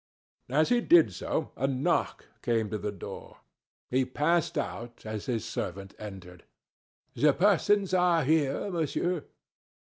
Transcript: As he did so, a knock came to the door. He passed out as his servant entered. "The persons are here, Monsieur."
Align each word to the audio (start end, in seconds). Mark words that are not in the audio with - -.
As 0.49 0.69
he 0.69 0.81
did 0.81 1.13
so, 1.13 1.51
a 1.55 1.67
knock 1.67 2.25
came 2.41 2.71
to 2.71 2.79
the 2.79 2.91
door. 2.91 3.37
He 3.91 4.03
passed 4.03 4.57
out 4.57 5.05
as 5.05 5.27
his 5.27 5.45
servant 5.45 5.93
entered. 5.99 6.43
"The 7.13 7.33
persons 7.33 7.93
are 7.93 8.23
here, 8.23 8.71
Monsieur." 8.71 9.25